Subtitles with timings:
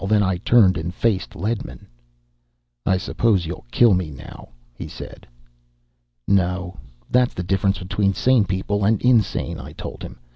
[0.03, 1.85] Then I turned and faced Ledman.
[2.87, 5.27] "I suppose you'll kill me now," he said.
[6.27, 6.79] "No.
[7.11, 10.17] That's the difference between sane people and insane," I told him.